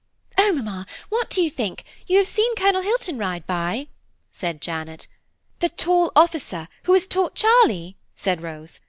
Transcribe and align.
"Oh, 0.35 0.51
mamma! 0.53 0.87
what 1.09 1.29
do 1.29 1.43
you 1.43 1.49
think? 1.51 1.83
You 2.07 2.17
have 2.17 2.27
seen 2.27 2.55
Colonel 2.55 2.81
Hilton 2.81 3.19
ride 3.19 3.45
by?" 3.45 3.85
said 4.31 4.59
Janet. 4.59 5.05
"The 5.59 5.69
tall 5.69 6.11
officer 6.15 6.69
who 6.85 6.93
has 6.95 7.07
taught 7.07 7.35
Charlie–" 7.35 7.97
said 8.15 8.41
Rose. 8.41 8.79